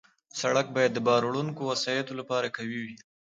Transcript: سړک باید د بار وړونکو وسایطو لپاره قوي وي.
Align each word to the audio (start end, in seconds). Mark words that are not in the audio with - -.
سړک 0.39 0.67
باید 0.75 0.91
د 0.93 0.99
بار 1.07 1.21
وړونکو 1.25 1.61
وسایطو 1.71 2.13
لپاره 2.19 2.53
قوي 2.57 2.79
وي. 2.85 2.97